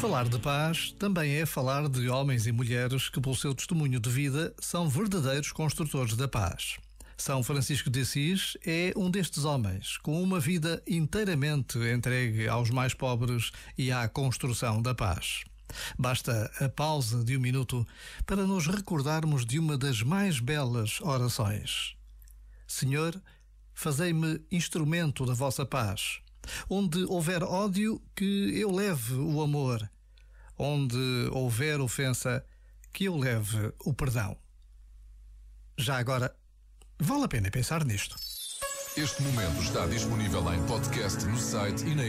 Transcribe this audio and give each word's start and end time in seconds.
Falar 0.00 0.28
de 0.28 0.38
paz 0.38 0.92
também 0.96 1.34
é 1.34 1.44
falar 1.44 1.88
de 1.88 2.08
homens 2.08 2.46
e 2.46 2.52
mulheres 2.52 3.08
que, 3.08 3.20
pelo 3.20 3.34
seu 3.34 3.52
testemunho 3.52 3.98
de 3.98 4.08
vida, 4.08 4.54
são 4.60 4.88
verdadeiros 4.88 5.50
construtores 5.50 6.14
da 6.14 6.28
paz. 6.28 6.76
São 7.16 7.42
Francisco 7.42 7.90
de 7.90 8.02
Assis 8.02 8.56
é 8.64 8.92
um 8.96 9.10
destes 9.10 9.44
homens, 9.44 9.96
com 9.98 10.22
uma 10.22 10.38
vida 10.38 10.80
inteiramente 10.86 11.78
entregue 11.78 12.46
aos 12.46 12.70
mais 12.70 12.94
pobres 12.94 13.50
e 13.76 13.90
à 13.90 14.08
construção 14.08 14.80
da 14.80 14.94
paz. 14.94 15.42
Basta 15.98 16.48
a 16.60 16.68
pausa 16.68 17.24
de 17.24 17.36
um 17.36 17.40
minuto 17.40 17.84
para 18.24 18.46
nos 18.46 18.68
recordarmos 18.68 19.44
de 19.44 19.58
uma 19.58 19.76
das 19.76 20.00
mais 20.00 20.38
belas 20.38 21.00
orações. 21.00 21.96
Senhor, 22.68 23.20
fazei-me 23.74 24.40
instrumento 24.48 25.26
da 25.26 25.34
vossa 25.34 25.66
paz. 25.66 26.20
Onde 26.68 27.04
houver 27.04 27.42
ódio, 27.42 28.00
que 28.14 28.58
eu 28.58 28.70
leve 28.70 29.14
o 29.14 29.42
amor. 29.42 29.88
Onde 30.56 31.28
houver 31.32 31.80
ofensa, 31.80 32.44
que 32.92 33.04
eu 33.04 33.16
leve 33.16 33.72
o 33.84 33.94
perdão. 33.94 34.36
Já 35.76 35.98
agora, 35.98 36.34
vale 36.98 37.24
a 37.24 37.28
pena 37.28 37.50
pensar 37.50 37.84
nisto. 37.84 38.16
Este 38.96 39.22
momento 39.22 39.62
está 39.62 39.86
disponível 39.86 40.52
em 40.52 40.66
podcast 40.66 41.24
no 41.26 41.38
site 41.38 41.86
e 41.86 41.94
na. 41.94 42.08